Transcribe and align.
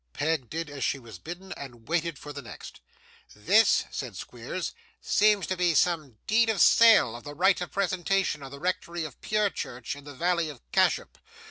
Peg 0.13 0.49
did 0.49 0.67
as 0.67 0.83
she 0.83 0.97
was 0.97 1.19
bidden, 1.19 1.51
and 1.51 1.87
waited 1.87 2.17
for 2.17 2.33
the 2.33 2.41
next. 2.41 2.81
'This,' 3.35 3.85
said 3.91 4.15
Squeers, 4.17 4.73
'seems 4.99 5.45
to 5.45 5.55
be 5.55 5.75
some 5.75 6.17
deed 6.25 6.49
of 6.49 6.59
sale 6.59 7.15
of 7.15 7.23
the 7.23 7.35
right 7.35 7.61
of 7.61 7.71
presentation 7.71 8.41
to 8.41 8.49
the 8.49 8.59
rectory 8.59 9.03
of 9.03 9.21
Purechurch, 9.21 9.95
in 9.95 10.03
the 10.03 10.15
valley 10.15 10.49
of 10.49 10.59
Cashup. 10.71 11.19